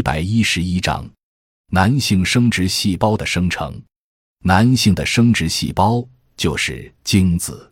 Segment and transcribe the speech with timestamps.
[0.00, 1.06] 一百一十一章，
[1.68, 3.78] 男性生殖细胞的生成。
[4.42, 6.02] 男性的生殖细胞
[6.38, 7.70] 就是精子，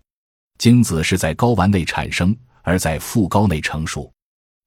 [0.59, 4.13] 精子是在睾丸内产生，而在附睾内成熟。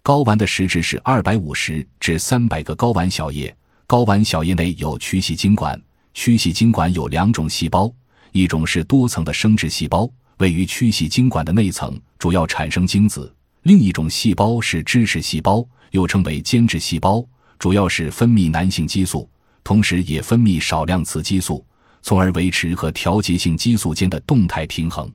[0.03, 3.55] 睾丸的实质是二百五十至三百个睾丸小叶，
[3.87, 5.79] 睾丸小叶内有曲细精管，
[6.15, 7.93] 曲细精管有两种细胞，
[8.31, 13.31] 一种是多层的生殖细胞，位于曲细精管的内层，主要产生精子；
[13.61, 15.63] 另一种细胞是支持细胞。
[15.91, 17.21] 又称为间质细胞，
[17.61, 19.29] 主要是分泌男性激素，
[19.63, 21.63] 同时也分泌少量雌激素，
[22.01, 25.07] 从而维持和调节性激素间的动态平衡。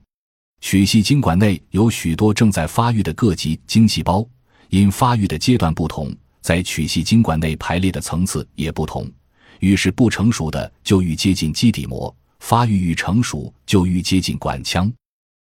[0.61, 4.25] 曲细精管内有许多正在发育的各级精细胞，
[4.69, 9.11] 因发育的阶段不同，在曲细精管内排列的层次也不同。
[9.59, 14.89] 于是不成熟的就愈接近基底膜，发育愈成熟就愈接近管腔。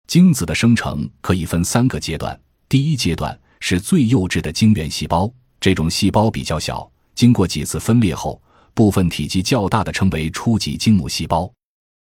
[0.06, 3.36] 精子的生成可以分三个阶段，第一阶段。
[3.60, 6.91] 是最幼稚的精原细胞，这种细胞比较小，
[7.22, 8.42] 经过几次分裂后，
[8.74, 11.48] 部分体积较大的称为初级精母细胞。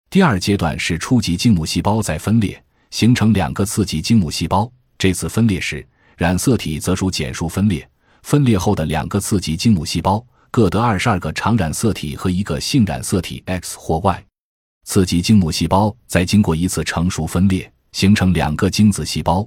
[0.10, 4.72] 第二阶段是初级精母细胞再分裂，形成两个次级精母细胞。
[4.98, 7.86] 这次分裂时，染色体则属减数分裂。
[8.24, 14.24] 分裂后的两个次级精母细胞各得二十二个常染色体和一个性染色体 X 或 Y。
[14.86, 19.46] 次级精母细胞再经过一次成熟分裂，形成两个精子细胞。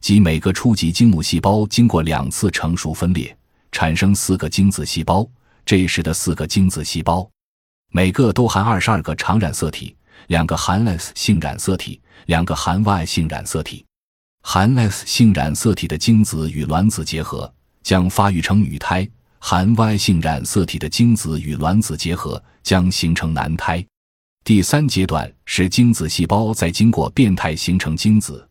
[0.00, 3.32] 即每个初级精母细胞经过两次成熟分裂，
[3.72, 5.28] 产生四个精子细胞。
[5.64, 7.28] 这时的四个精子细胞，
[7.92, 13.86] 每个都含二十二个常染色体，两个含 S 性染色体，两个含 Y 性染色体。
[14.42, 17.52] 含 S 性染色体的精子与卵子结合，
[17.84, 19.06] 将发育成女胎；
[19.38, 23.84] 含 Y 性染色体的精子与卵子结合，将形成男胎。
[24.42, 28.48] 第三阶段是精子细胞在经过变态形成精子。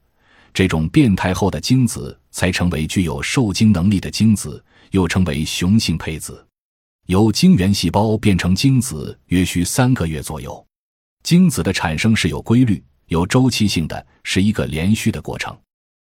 [0.53, 6.45] 这种变态后的精子才成为具有受精能力的精子，又称为雄性胚子。
[7.07, 10.65] 由精原细胞变成精子约需三个月左右。
[11.23, 15.55] 精子的产生是有规律、有周期性的，是一个连续的过程。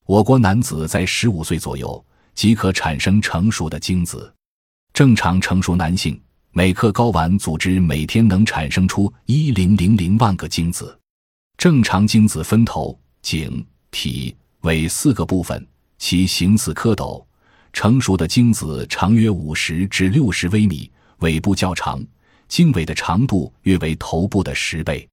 [0.06, 2.04] 我国男子在十五岁左右
[2.34, 4.34] 即可产生成熟的精子。
[4.94, 6.20] 正常成熟男性
[6.52, 10.98] 每克睾丸组织每天能产生出一零零零万个精子。
[11.58, 13.66] 正常精子分头、颈。
[13.92, 15.66] 体为四个部分，
[15.98, 17.24] 其形似蝌蚪。
[17.74, 20.90] 成熟的精子长约五十至六十微米，
[21.20, 22.02] 尾部较长，
[22.48, 25.06] 经尾的长度约为头部的十倍。